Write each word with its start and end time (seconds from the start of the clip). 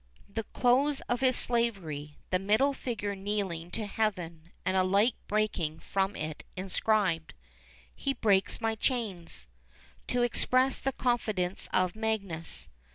The 0.27 0.45
close 0.45 0.99
of 1.01 1.19
his 1.19 1.35
slavery. 1.37 2.17
The 2.31 2.39
middle 2.39 2.73
figure 2.73 3.15
kneeling 3.15 3.69
to 3.69 3.85
Heaven, 3.85 4.51
and 4.65 4.75
a 4.75 4.83
light 4.83 5.13
breaking 5.27 5.77
from 5.81 6.15
it, 6.15 6.43
inscribed, 6.57 7.35
"He 7.93 8.15
breaks 8.15 8.59
my 8.59 8.73
chains," 8.73 9.47
to 10.07 10.23
express 10.23 10.81
the 10.81 10.91
confidence 10.93 11.69
of 11.71 11.95
Magius. 11.95 12.67